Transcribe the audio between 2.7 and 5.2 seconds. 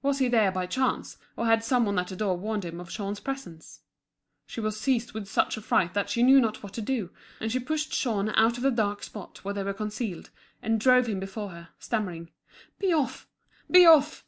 of Jean's presence? She was seized